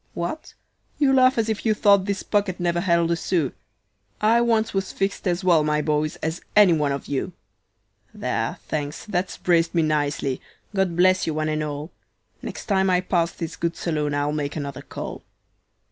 What? 0.15 0.55
You 0.97 1.13
laugh 1.13 1.37
as 1.37 1.47
if 1.47 1.63
you 1.63 1.75
thought 1.75 2.05
this 2.05 2.23
pocket 2.23 2.59
never 2.59 2.79
held 2.81 3.11
a 3.11 3.15
sou; 3.15 3.51
I 4.19 4.41
once 4.41 4.73
was 4.73 4.91
fixed 4.91 5.27
as 5.27 5.43
well, 5.43 5.63
my 5.63 5.79
boys, 5.83 6.15
as 6.23 6.41
any 6.55 6.73
one 6.73 6.91
of 6.91 7.05
you. 7.05 7.33
"There, 8.11 8.57
thanks, 8.67 9.05
that's 9.05 9.37
braced 9.37 9.75
me 9.75 9.83
nicely; 9.83 10.41
God 10.73 10.95
bless 10.95 11.27
you 11.27 11.35
one 11.35 11.49
and 11.49 11.61
all; 11.61 11.91
Next 12.41 12.65
time 12.65 12.89
I 12.89 13.01
pass 13.01 13.31
this 13.33 13.55
good 13.55 13.75
saloon 13.75 14.15
I'll 14.15 14.31
make 14.31 14.55
another 14.55 14.81
call. 14.81 15.21